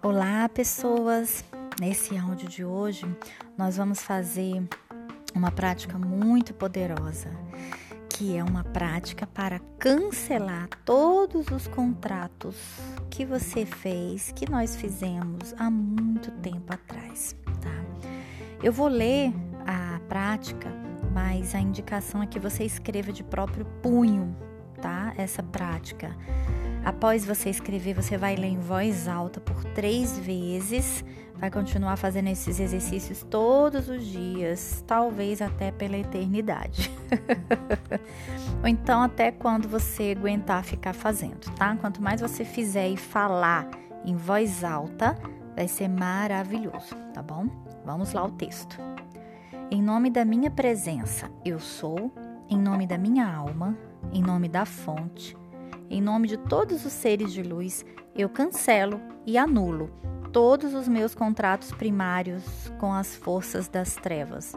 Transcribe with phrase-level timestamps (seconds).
[0.00, 1.44] Olá, pessoas!
[1.80, 3.04] Nesse áudio de hoje,
[3.56, 4.62] nós vamos fazer
[5.34, 7.28] uma prática muito poderosa,
[8.08, 12.56] que é uma prática para cancelar todos os contratos
[13.10, 18.08] que você fez, que nós fizemos há muito tempo atrás, tá?
[18.62, 19.32] Eu vou ler
[19.66, 20.72] a prática,
[21.12, 24.36] mas a indicação é que você escreva de próprio punho,
[24.80, 25.12] tá?
[25.16, 26.16] Essa prática
[26.84, 31.04] Após você escrever, você vai ler em voz alta por três vezes.
[31.34, 36.90] Vai continuar fazendo esses exercícios todos os dias, talvez até pela eternidade.
[38.60, 41.76] Ou então até quando você aguentar ficar fazendo, tá?
[41.76, 43.68] Quanto mais você fizer e falar
[44.04, 45.16] em voz alta,
[45.54, 47.46] vai ser maravilhoso, tá bom?
[47.84, 48.76] Vamos lá o texto.
[49.70, 52.12] Em nome da minha presença, eu sou,
[52.48, 53.76] em nome da minha alma,
[54.12, 55.36] em nome da fonte,
[55.90, 59.90] em nome de todos os seres de luz, eu cancelo e anulo
[60.32, 64.54] todos os meus contratos primários com as forças das trevas.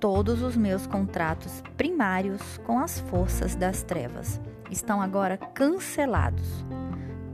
[0.00, 6.64] Todos os meus contratos primários com as forças das trevas estão agora cancelados.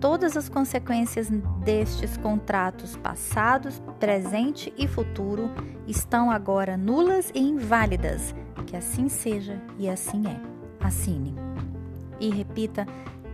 [0.00, 1.28] Todas as consequências
[1.64, 5.48] destes contratos passados, presente e futuro
[5.86, 8.34] estão agora nulas e inválidas.
[8.66, 10.40] Que assim seja e assim é.
[10.84, 11.51] Assine.
[12.22, 12.86] E repita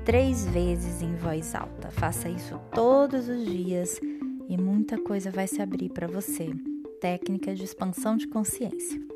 [0.02, 1.90] três vezes em voz alta.
[1.90, 4.00] Faça isso todos os dias
[4.48, 6.48] e muita coisa vai se abrir para você.
[6.98, 9.07] Técnica de expansão de consciência.